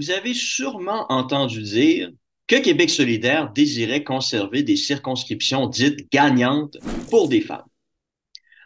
vous 0.00 0.10
avez 0.10 0.32
sûrement 0.32 1.04
entendu 1.12 1.60
dire 1.60 2.10
que 2.46 2.56
Québec 2.56 2.88
solidaire 2.88 3.52
désirait 3.52 4.02
conserver 4.02 4.62
des 4.62 4.76
circonscriptions 4.76 5.66
dites 5.66 6.10
gagnantes 6.10 6.78
pour 7.10 7.28
des 7.28 7.42
femmes. 7.42 7.68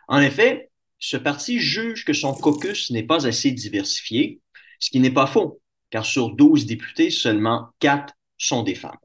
En 0.07 0.21
effet, 0.21 0.71
ce 1.01 1.17
parti 1.17 1.59
juge 1.59 2.05
que 2.05 2.13
son 2.13 2.35
caucus 2.35 2.93
n'est 2.93 3.03
pas 3.03 3.27
assez 3.27 3.51
diversifié, 3.51 4.41
ce 4.79 4.91
qui 4.91 5.01
n'est 5.01 5.11
pas 5.11 5.27
faux, 5.27 5.61
car 5.91 6.07
sur 6.07 6.31
12 6.31 6.67
députés, 6.67 7.11
seulement 7.11 7.71
4 7.81 8.15
sont 8.39 8.63
des 8.63 8.77
femmes. 8.77 8.97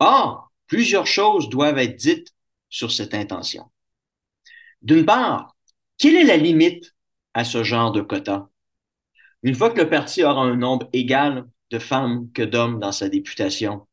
Or, 0.00 0.50
plusieurs 0.66 1.06
choses 1.06 1.48
doivent 1.48 1.78
être 1.78 1.94
dites 1.94 2.34
sur 2.70 2.90
cette 2.90 3.14
intention. 3.14 3.70
D'une 4.82 5.06
part, 5.06 5.54
quelle 5.96 6.16
est 6.16 6.24
la 6.24 6.38
limite 6.38 6.92
à 7.34 7.44
ce 7.44 7.62
genre 7.62 7.92
de 7.92 8.00
quota? 8.00 8.48
Une 9.44 9.54
fois 9.54 9.68
que 9.70 9.80
le 9.82 9.90
parti 9.90 10.24
aura 10.24 10.42
un 10.42 10.56
nombre 10.56 10.88
égal 10.94 11.46
de 11.70 11.78
femmes 11.78 12.30
que 12.32 12.42
d'hommes 12.42 12.80
dans 12.80 12.92
sa 12.92 13.10
députation, 13.10 13.86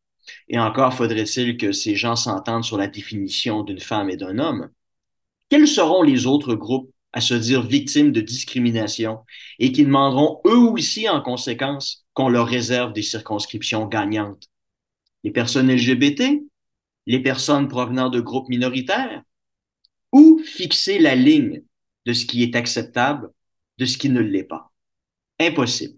et 0.47 0.57
encore 0.57 0.93
faudrait-il 0.93 1.57
que 1.57 1.73
ces 1.73 1.97
gens 1.97 2.15
s'entendent 2.15 2.63
sur 2.63 2.77
la 2.77 2.87
définition 2.87 3.61
d'une 3.61 3.81
femme 3.81 4.09
et 4.09 4.15
d'un 4.15 4.39
homme, 4.39 4.69
quels 5.49 5.67
seront 5.67 6.03
les 6.03 6.25
autres 6.25 6.55
groupes 6.55 6.89
à 7.11 7.19
se 7.19 7.33
dire 7.33 7.63
victimes 7.63 8.13
de 8.13 8.21
discrimination 8.21 9.20
et 9.59 9.73
qui 9.73 9.84
demanderont 9.84 10.39
eux 10.45 10.70
aussi 10.71 11.09
en 11.09 11.20
conséquence 11.20 12.05
qu'on 12.13 12.29
leur 12.29 12.48
réserve 12.48 12.93
des 12.93 13.01
circonscriptions 13.01 13.87
gagnantes? 13.87 14.48
Les 15.26 15.31
personnes 15.31 15.70
LGBT? 15.70 16.43
Les 17.07 17.20
personnes 17.20 17.67
provenant 17.67 18.09
de 18.09 18.21
groupes 18.21 18.48
minoritaires? 18.48 19.21
Ou 20.13 20.41
fixer 20.45 20.98
la 20.98 21.15
ligne 21.15 21.61
de 22.05 22.13
ce 22.13 22.26
qui 22.26 22.41
est 22.41 22.55
acceptable, 22.55 23.29
de 23.79 23.83
ce 23.85 23.98
qui 23.98 24.07
ne 24.07 24.21
l'est 24.21 24.45
pas? 24.45 24.70
Impossible. 25.41 25.97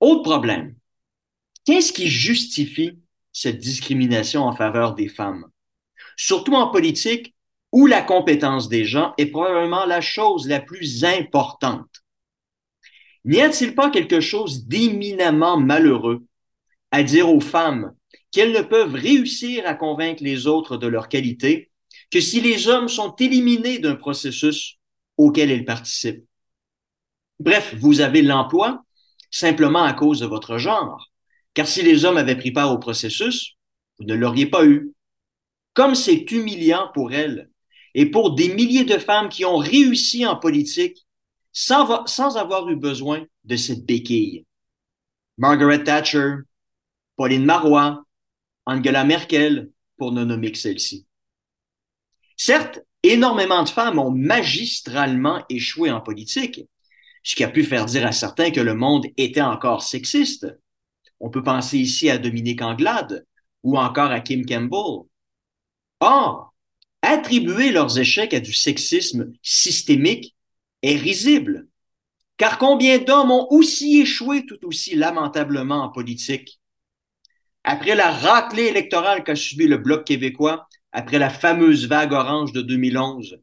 Autre 0.00 0.22
problème. 0.22 0.74
Qu'est-ce 1.66 1.92
qui 1.92 2.08
justifie 2.08 2.98
cette 3.30 3.58
discrimination 3.58 4.44
en 4.44 4.56
faveur 4.56 4.94
des 4.94 5.08
femmes? 5.08 5.44
Surtout 6.16 6.54
en 6.54 6.70
politique, 6.70 7.34
où 7.72 7.86
la 7.86 8.00
compétence 8.00 8.70
des 8.70 8.86
gens 8.86 9.12
est 9.18 9.26
probablement 9.26 9.84
la 9.84 10.00
chose 10.00 10.48
la 10.48 10.60
plus 10.60 11.04
importante. 11.04 12.02
N'y 13.26 13.42
a-t-il 13.42 13.74
pas 13.74 13.90
quelque 13.90 14.20
chose 14.20 14.66
d'éminemment 14.66 15.58
malheureux 15.58 16.24
à 16.90 17.02
dire 17.02 17.28
aux 17.28 17.40
femmes 17.40 17.94
qu'elles 18.32 18.52
ne 18.52 18.62
peuvent 18.62 18.94
réussir 18.94 19.66
à 19.66 19.74
convaincre 19.74 20.24
les 20.24 20.46
autres 20.46 20.78
de 20.78 20.86
leur 20.86 21.08
qualité 21.08 21.70
que 22.10 22.20
si 22.20 22.40
les 22.40 22.66
hommes 22.66 22.88
sont 22.88 23.14
éliminés 23.16 23.78
d'un 23.78 23.94
processus 23.94 24.78
auquel 25.18 25.50
elles 25.50 25.66
participent? 25.66 26.24
Bref, 27.40 27.74
vous 27.78 28.02
avez 28.02 28.20
l'emploi 28.20 28.84
simplement 29.30 29.82
à 29.82 29.94
cause 29.94 30.20
de 30.20 30.26
votre 30.26 30.58
genre. 30.58 31.10
Car 31.54 31.66
si 31.66 31.82
les 31.82 32.04
hommes 32.04 32.18
avaient 32.18 32.36
pris 32.36 32.52
part 32.52 32.70
au 32.70 32.78
processus, 32.78 33.56
vous 33.98 34.04
ne 34.04 34.14
l'auriez 34.14 34.46
pas 34.46 34.66
eu. 34.66 34.92
Comme 35.72 35.94
c'est 35.94 36.30
humiliant 36.30 36.90
pour 36.92 37.12
elles 37.12 37.50
et 37.94 38.06
pour 38.06 38.34
des 38.34 38.52
milliers 38.54 38.84
de 38.84 38.98
femmes 38.98 39.30
qui 39.30 39.44
ont 39.44 39.56
réussi 39.56 40.26
en 40.26 40.36
politique 40.36 41.06
sans, 41.52 42.06
sans 42.06 42.36
avoir 42.36 42.68
eu 42.68 42.76
besoin 42.76 43.24
de 43.44 43.56
cette 43.56 43.86
béquille. 43.86 44.44
Margaret 45.38 45.82
Thatcher, 45.82 46.34
Pauline 47.16 47.44
Marois, 47.44 48.04
Angela 48.66 49.04
Merkel, 49.04 49.70
pour 49.96 50.12
ne 50.12 50.24
nommer 50.24 50.52
que 50.52 50.58
celle-ci. 50.58 51.06
Certes, 52.36 52.80
énormément 53.02 53.62
de 53.62 53.68
femmes 53.68 53.98
ont 53.98 54.10
magistralement 54.10 55.42
échoué 55.48 55.90
en 55.90 56.00
politique, 56.00 56.62
ce 57.22 57.34
qui 57.34 57.44
a 57.44 57.48
pu 57.48 57.64
faire 57.64 57.86
dire 57.86 58.06
à 58.06 58.12
certains 58.12 58.50
que 58.50 58.60
le 58.60 58.74
monde 58.74 59.06
était 59.16 59.40
encore 59.40 59.82
sexiste. 59.82 60.46
On 61.20 61.30
peut 61.30 61.42
penser 61.42 61.78
ici 61.78 62.08
à 62.10 62.18
Dominique 62.18 62.62
Anglade 62.62 63.26
ou 63.62 63.78
encore 63.78 64.10
à 64.10 64.20
Kim 64.20 64.44
Campbell. 64.46 65.06
Or, 66.00 66.54
attribuer 67.02 67.72
leurs 67.72 67.98
échecs 67.98 68.34
à 68.34 68.40
du 68.40 68.52
sexisme 68.52 69.32
systémique 69.42 70.34
est 70.82 70.96
risible, 70.96 71.68
car 72.36 72.56
combien 72.56 72.98
d'hommes 72.98 73.30
ont 73.30 73.46
aussi 73.50 74.00
échoué 74.00 74.46
tout 74.46 74.64
aussi 74.64 74.94
lamentablement 74.94 75.82
en 75.82 75.90
politique? 75.90 76.58
Après 77.64 77.94
la 77.94 78.10
raclée 78.10 78.64
électorale 78.64 79.22
qu'a 79.22 79.36
subi 79.36 79.66
le 79.66 79.76
Bloc 79.76 80.06
québécois, 80.06 80.66
après 80.92 81.18
la 81.18 81.28
fameuse 81.28 81.86
vague 81.86 82.12
orange 82.12 82.52
de 82.52 82.62
2011, 82.62 83.38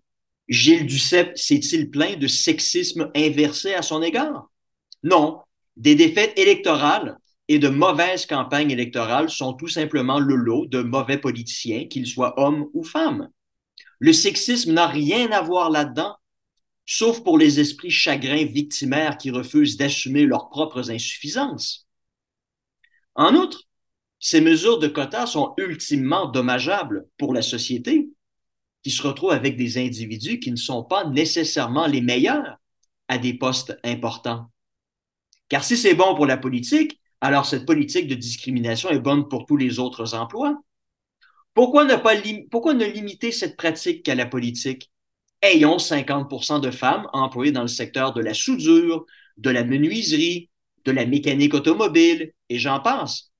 Gilles 0.48 0.86
Duceppe 0.86 1.38
s'est-il 1.38 1.90
plaint 1.90 2.18
de 2.18 2.28
sexisme 2.28 3.12
inversé 3.16 3.74
à 3.74 3.82
son 3.82 4.02
égard? 4.02 4.50
Non. 5.04 5.42
Des 5.76 5.96
défaites 5.96 6.38
électorales 6.38 7.18
et 7.48 7.60
de 7.60 7.70
mauvaises 7.70 8.26
campagnes 8.26 8.72
électorales 8.72 9.30
sont 9.30 9.54
tout 9.54 9.68
simplement 9.68 10.20
le 10.20 10.36
lot 10.36 10.66
de 10.66 10.82
mauvais 10.82 11.18
politiciens, 11.18 11.88
qu'ils 11.88 12.08
soient 12.08 12.40
hommes 12.40 12.68
ou 12.74 12.84
femmes. 12.84 13.30
Le 14.00 14.14
sexisme 14.14 14.74
n'a 14.74 14.88
rien 14.88 15.32
à 15.32 15.42
voir 15.42 15.70
là-dedans, 15.70 16.16
sauf 16.86 17.24
pour 17.24 17.38
les 17.38 17.60
esprits 17.60 17.92
chagrins 17.92 18.46
victimaires 18.46 19.18
qui 19.18 19.32
refusent 19.32 19.78
d'assumer 19.78 20.26
leurs 20.26 20.50
propres 20.50 20.92
insuffisances. 20.92 21.88
En 23.16 23.36
outre, 23.36 23.64
ces 24.20 24.42
mesures 24.42 24.80
de 24.80 24.88
quotas 24.88 25.28
sont 25.28 25.54
ultimement 25.58 26.26
dommageables 26.28 27.08
pour 27.18 27.34
la 27.34 27.42
société 27.42 28.10
qui 28.88 28.94
se 28.94 29.06
retrouvent 29.06 29.32
avec 29.32 29.58
des 29.58 29.78
individus 29.78 30.40
qui 30.40 30.50
ne 30.50 30.56
sont 30.56 30.82
pas 30.82 31.04
nécessairement 31.04 31.88
les 31.88 32.00
meilleurs 32.00 32.56
à 33.10 33.18
des 33.18 33.34
postes 33.34 33.78
importants. 33.84 34.50
Car 35.50 35.66
si 35.66 35.76
c'est 35.76 35.94
bon 35.94 36.16
pour 36.16 36.26
la 36.26 36.38
politique, 36.38 37.02
alors 37.20 37.46
cette 37.46 37.66
politique 37.66 38.08
de 38.08 38.16
discrimination 38.16 38.90
est 38.90 39.02
bonne 39.02 39.28
pour 39.28 39.46
tous 39.46 39.58
les 39.58 39.80
autres 39.80 40.16
emplois. 40.16 40.58
Pourquoi 41.54 41.84
ne, 41.84 41.98
pas 41.98 42.14
pourquoi 42.50 42.76
ne 42.76 42.86
limiter 42.86 43.34
cette 43.34 43.58
pratique 43.58 44.04
qu'à 44.04 44.16
la 44.16 44.26
politique? 44.26 44.90
Ayons 45.42 45.80
50% 45.80 46.62
de 46.62 46.72
femmes 46.72 47.10
employées 47.12 47.52
dans 47.52 47.64
le 47.64 47.68
secteur 47.68 48.14
de 48.14 48.22
la 48.22 48.34
soudure, 48.34 49.06
de 49.36 49.50
la 49.50 49.66
menuiserie, 49.66 50.50
de 50.86 50.94
la 50.94 51.06
mécanique 51.06 51.54
automobile, 51.54 52.32
et 52.48 52.58
j'en 52.58 52.80
passe. 52.80 53.34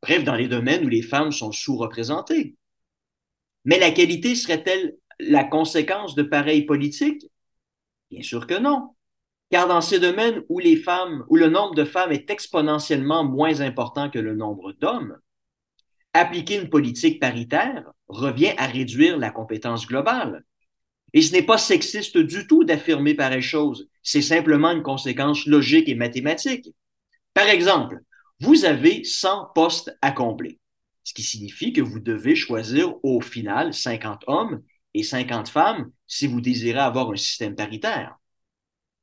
Bref, 0.00 0.22
dans 0.22 0.36
les 0.36 0.46
domaines 0.46 0.84
où 0.84 0.88
les 0.88 1.02
femmes 1.02 1.32
sont 1.32 1.50
sous-représentées. 1.50 2.54
Mais 3.66 3.78
la 3.78 3.90
qualité 3.90 4.34
serait-elle 4.36 4.96
la 5.18 5.44
conséquence 5.44 6.14
de 6.14 6.22
pareilles 6.22 6.64
politiques? 6.64 7.26
Bien 8.10 8.22
sûr 8.22 8.46
que 8.46 8.58
non. 8.58 8.94
Car 9.50 9.66
dans 9.68 9.80
ces 9.80 9.98
domaines 9.98 10.42
où 10.48 10.60
le 10.60 11.48
nombre 11.48 11.74
de 11.74 11.84
femmes 11.84 12.12
est 12.12 12.30
exponentiellement 12.30 13.24
moins 13.24 13.60
important 13.60 14.08
que 14.08 14.20
le 14.20 14.34
nombre 14.34 14.72
d'hommes, 14.72 15.18
appliquer 16.12 16.60
une 16.60 16.70
politique 16.70 17.20
paritaire 17.20 17.84
revient 18.08 18.54
à 18.56 18.66
réduire 18.66 19.18
la 19.18 19.30
compétence 19.30 19.86
globale. 19.86 20.44
Et 21.12 21.22
ce 21.22 21.32
n'est 21.32 21.42
pas 21.42 21.58
sexiste 21.58 22.18
du 22.18 22.46
tout 22.46 22.64
d'affirmer 22.64 23.14
pareille 23.14 23.42
chose. 23.42 23.88
C'est 24.02 24.22
simplement 24.22 24.70
une 24.70 24.82
conséquence 24.82 25.44
logique 25.46 25.88
et 25.88 25.94
mathématique. 25.94 26.72
Par 27.34 27.48
exemple, 27.48 28.00
vous 28.40 28.64
avez 28.64 29.02
100 29.02 29.50
postes 29.54 29.96
à 30.02 30.12
combler 30.12 30.60
ce 31.06 31.14
qui 31.14 31.22
signifie 31.22 31.72
que 31.72 31.80
vous 31.80 32.00
devez 32.00 32.34
choisir 32.34 32.92
au 33.04 33.20
final 33.20 33.72
50 33.72 34.24
hommes 34.26 34.64
et 34.92 35.04
50 35.04 35.48
femmes 35.48 35.92
si 36.08 36.26
vous 36.26 36.40
désirez 36.40 36.80
avoir 36.80 37.12
un 37.12 37.16
système 37.16 37.54
paritaire. 37.54 38.16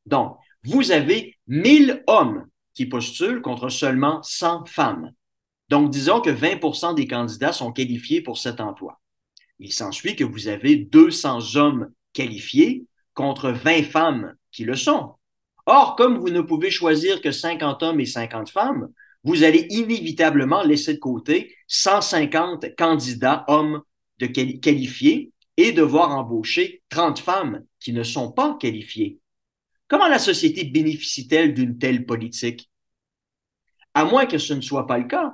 Donc, 0.06 0.36
vous 0.66 0.92
avez 0.92 1.38
1000 1.48 2.04
hommes 2.08 2.46
qui 2.74 2.88
postulent 2.88 3.42
contre 3.42 3.70
seulement 3.70 4.22
100 4.22 4.66
femmes. 4.66 5.14
Donc, 5.70 5.92
disons 5.92 6.20
que 6.20 6.30
20% 6.30 6.94
des 6.94 7.08
candidats 7.08 7.54
sont 7.54 7.72
qualifiés 7.72 8.20
pour 8.20 8.38
cet 8.38 8.60
emploi. 8.60 9.00
Il 9.60 9.72
s'ensuit 9.72 10.18
que 10.18 10.26
vous 10.26 10.50
avez 10.50 10.76
200 10.76 11.56
hommes 11.56 11.90
qualifiés 12.12 12.86
contre 13.14 13.50
20 13.50 13.84
femmes 13.84 14.34
qui 14.52 14.66
le 14.66 14.76
sont. 14.76 15.14
Or, 15.66 15.96
comme 15.96 16.18
vous 16.18 16.32
ne 16.32 16.42
pouvez 16.42 16.70
choisir 16.70 17.22
que 17.22 17.32
50 17.32 17.82
hommes 17.82 18.02
et 18.02 18.06
50 18.06 18.50
femmes, 18.50 18.90
vous 19.24 19.44
allez 19.44 19.68
inévitablement 19.70 20.64
laisser 20.64 20.96
de 20.96 21.00
côté 21.00 21.56
150 21.68 22.76
candidats 22.76 23.46
hommes 23.48 23.82
qualifiés 24.20 25.32
et 25.58 25.72
devoir 25.72 26.12
embaucher 26.12 26.82
30 26.90 27.20
femmes 27.20 27.64
qui 27.80 27.94
ne 27.94 28.04
sont 28.04 28.32
pas 28.32 28.58
qualifiées. 28.60 29.20
Comment 29.88 30.08
la 30.08 30.20
société 30.20 30.64
bénéficie-t-elle 30.64 31.54
d'une 31.54 31.78
telle 31.78 32.06
politique? 32.06 32.70
À 33.94 34.06
moins 34.06 34.26
que 34.26 34.38
ce 34.38 34.54
ne 34.54 34.62
soit 34.62 34.88
pas 34.88 34.98
le 34.98 35.06
cas 35.06 35.34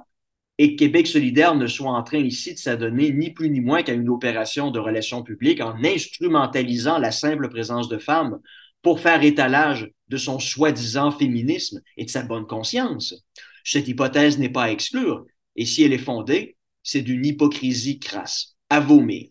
et 0.57 0.75
que 0.75 0.80
Québec 0.80 1.07
solidaire 1.07 1.56
ne 1.56 1.68
soit 1.68 1.91
en 1.91 2.03
train 2.03 2.18
ici 2.18 2.53
de 2.53 2.59
s'adonner 2.59 3.12
ni 3.12 3.31
plus 3.31 3.50
ni 3.50 3.62
moins 3.62 3.83
qu'à 3.83 3.94
une 3.94 4.09
opération 4.09 4.71
de 4.71 4.80
relations 4.80 5.24
publiques 5.24 5.62
en 5.62 5.81
instrumentalisant 5.83 6.97
la 6.97 7.12
simple 7.12 7.50
présence 7.50 7.88
de 7.88 7.97
femmes 7.97 8.39
pour 8.81 9.00
faire 9.00 9.24
étalage 9.24 9.89
de 10.09 10.18
son 10.18 10.39
soi-disant 10.39 11.12
féminisme 11.12 11.81
et 11.95 12.06
de 12.06 12.09
sa 12.09 12.24
bonne 12.24 12.45
conscience. 12.45 13.15
Cette 13.63 13.88
hypothèse 13.88 14.38
n'est 14.38 14.50
pas 14.50 14.63
à 14.63 14.71
exclure, 14.71 15.25
et 15.56 15.65
si 15.65 15.83
elle 15.83 15.94
est 15.94 15.97
fondée, 15.97 16.57
c'est 16.83 17.01
d'une 17.01 17.25
hypocrisie 17.25 18.00
crasse, 18.00 18.56
à 18.69 18.79
vomir. 18.79 19.29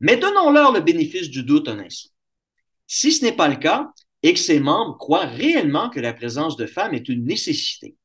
Mais 0.00 0.16
donnons-leur 0.16 0.72
le 0.72 0.80
bénéfice 0.80 1.30
du 1.30 1.42
doute 1.42 1.68
un 1.68 1.78
instant. 1.78 2.10
Si 2.86 3.12
ce 3.12 3.24
n'est 3.24 3.32
pas 3.32 3.48
le 3.48 3.56
cas, 3.56 3.92
et 4.22 4.32
que 4.32 4.40
ses 4.40 4.58
membres 4.58 4.96
croient 4.96 5.26
réellement 5.26 5.90
que 5.90 6.00
la 6.00 6.14
présence 6.14 6.56
de 6.56 6.64
femmes 6.64 6.94
est 6.94 7.10
une 7.10 7.26
nécessité. 7.26 7.96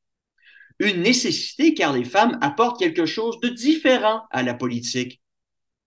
Une 0.78 1.00
nécessité 1.00 1.72
car 1.72 1.94
les 1.94 2.04
femmes 2.04 2.38
apportent 2.42 2.78
quelque 2.78 3.06
chose 3.06 3.40
de 3.40 3.48
différent 3.48 4.22
à 4.30 4.42
la 4.42 4.52
politique. 4.52 5.22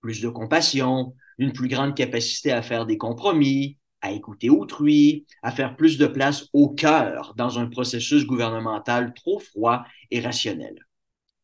Plus 0.02 0.22
de 0.22 0.30
compassion, 0.30 1.16
une 1.38 1.54
plus 1.54 1.68
grande 1.68 1.96
capacité 1.96 2.52
à 2.52 2.64
faire 2.64 2.88
des 2.88 2.98
compromis, 2.98 3.78
à 4.04 4.12
écouter 4.12 4.50
autrui, 4.50 5.26
à 5.42 5.52
faire 5.52 5.76
plus 5.76 5.98
de 5.98 6.06
place 6.06 6.50
au 6.52 6.70
cœur 6.70 7.34
dans 7.36 7.58
un 7.58 7.68
processus 7.68 8.26
gouvernemental 8.26 9.14
trop 9.14 9.40
froid 9.40 9.86
et 10.12 10.20
rationnel. 10.20 10.76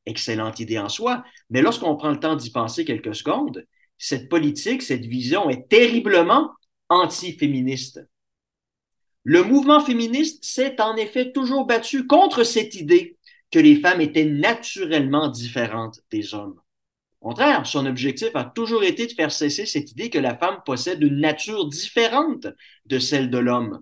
Excellente 0.06 0.60
idée 0.60 0.78
en 0.78 0.90
soi, 0.90 1.24
mais 1.50 1.62
lorsqu'on 1.62 1.96
prend 1.96 2.12
le 2.12 2.20
temps 2.20 2.36
d'y 2.36 2.52
penser 2.52 2.84
quelques 2.84 3.16
secondes, 3.16 3.66
cette 3.98 4.28
politique, 4.28 4.82
cette 4.82 5.06
vision 5.06 5.50
est 5.50 5.70
terriblement 5.70 6.52
anti-féministe. 6.90 8.02
Le 9.24 9.44
mouvement 9.44 9.80
féministe 9.80 10.44
s'est 10.44 10.82
en 10.82 10.98
effet 10.98 11.32
toujours 11.32 11.66
battu 11.66 12.08
contre 12.08 12.44
cette 12.44 12.76
idée 12.76 13.18
que 13.52 13.60
les 13.60 13.78
femmes 13.78 14.02
étaient 14.02 14.26
naturellement 14.26 15.30
différentes 15.30 16.02
des 16.12 16.34
hommes. 16.34 16.60
Au 17.22 17.30
contraire, 17.30 17.66
son 17.66 17.86
objectif 17.86 18.30
a 18.34 18.46
toujours 18.46 18.84
été 18.84 19.06
de 19.06 19.12
faire 19.12 19.32
cesser 19.32 19.66
cette 19.66 19.92
idée 19.92 20.10
que 20.10 20.20
la 20.20 20.38
femme 20.38 20.60
possède 20.66 21.04
une 21.04 21.20
nature 21.20 21.68
différente 21.68 22.48
de 22.86 23.00
celle 23.00 23.30
de 23.30 23.38
l'homme. 23.38 23.82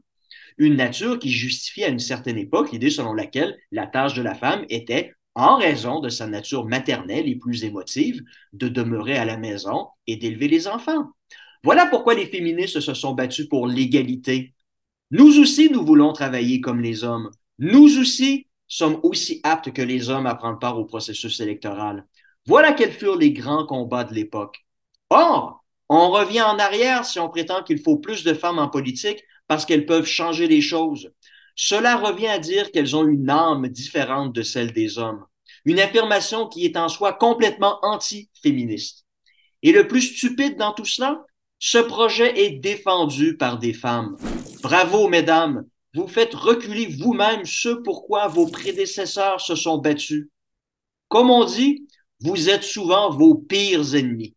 Une 0.57 0.75
nature 0.75 1.19
qui 1.19 1.29
justifie 1.29 1.83
à 1.83 1.89
une 1.89 1.99
certaine 1.99 2.39
époque 2.39 2.71
l'idée 2.71 2.89
selon 2.89 3.13
laquelle 3.13 3.55
la 3.71 3.85
tâche 3.85 4.15
de 4.15 4.23
la 4.23 4.33
femme 4.33 4.65
était, 4.69 5.13
en 5.35 5.57
raison 5.57 5.99
de 5.99 6.09
sa 6.09 6.25
nature 6.25 6.65
maternelle 6.65 7.29
et 7.29 7.35
plus 7.35 7.63
émotive, 7.63 8.23
de 8.53 8.69
demeurer 8.69 9.17
à 9.17 9.25
la 9.25 9.37
maison 9.37 9.89
et 10.07 10.15
d'élever 10.15 10.47
les 10.47 10.67
enfants. 10.67 11.11
Voilà 11.63 11.85
pourquoi 11.85 12.15
les 12.15 12.25
féministes 12.25 12.79
se 12.79 12.95
sont 12.95 13.13
battus 13.13 13.47
pour 13.47 13.67
l'égalité. 13.67 14.55
Nous 15.11 15.39
aussi, 15.39 15.69
nous 15.69 15.85
voulons 15.85 16.11
travailler 16.11 16.59
comme 16.59 16.81
les 16.81 17.03
hommes. 17.03 17.29
Nous 17.59 17.99
aussi 17.99 18.47
sommes 18.67 18.99
aussi 19.03 19.41
aptes 19.43 19.71
que 19.71 19.81
les 19.83 20.09
hommes 20.09 20.25
à 20.25 20.33
prendre 20.33 20.57
part 20.57 20.79
au 20.79 20.85
processus 20.85 21.39
électoral. 21.39 22.07
Voilà 22.47 22.71
quels 22.71 22.93
furent 22.93 23.17
les 23.17 23.33
grands 23.33 23.65
combats 23.65 24.05
de 24.05 24.13
l'époque. 24.13 24.65
Or, 25.09 25.65
on 25.89 26.09
revient 26.11 26.41
en 26.41 26.57
arrière 26.57 27.05
si 27.05 27.19
on 27.19 27.29
prétend 27.29 27.61
qu'il 27.61 27.79
faut 27.79 27.97
plus 27.97 28.23
de 28.23 28.33
femmes 28.33 28.57
en 28.57 28.69
politique 28.69 29.21
parce 29.47 29.65
qu'elles 29.65 29.85
peuvent 29.85 30.05
changer 30.05 30.47
les 30.47 30.61
choses. 30.61 31.11
Cela 31.55 31.97
revient 31.97 32.27
à 32.27 32.39
dire 32.39 32.71
qu'elles 32.71 32.95
ont 32.95 33.05
une 33.05 33.29
âme 33.29 33.67
différente 33.67 34.33
de 34.33 34.43
celle 34.43 34.71
des 34.71 34.97
hommes. 34.97 35.25
Une 35.65 35.79
affirmation 35.79 36.47
qui 36.47 36.65
est 36.65 36.77
en 36.77 36.87
soi 36.87 37.11
complètement 37.11 37.79
anti-féministe. 37.81 39.05
Et 39.61 39.73
le 39.73 39.87
plus 39.87 40.01
stupide 40.01 40.55
dans 40.55 40.71
tout 40.71 40.85
cela, 40.85 41.25
ce 41.59 41.79
projet 41.79 42.45
est 42.45 42.59
défendu 42.59 43.35
par 43.35 43.57
des 43.57 43.73
femmes. 43.73 44.17
Bravo, 44.61 45.09
mesdames. 45.09 45.65
Vous 45.93 46.07
faites 46.07 46.35
reculer 46.35 46.85
vous-même 46.85 47.43
ce 47.43 47.69
pourquoi 47.69 48.27
vos 48.27 48.47
prédécesseurs 48.47 49.41
se 49.41 49.55
sont 49.55 49.79
battus. 49.79 50.29
Comme 51.07 51.31
on 51.31 51.43
dit, 51.43 51.86
vous 52.19 52.49
êtes 52.49 52.63
souvent 52.63 53.11
vos 53.11 53.35
pires 53.35 53.95
ennemis. 53.95 54.35